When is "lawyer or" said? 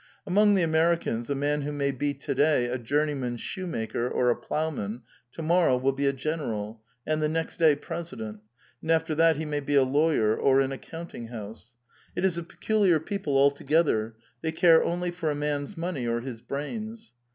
9.83-10.59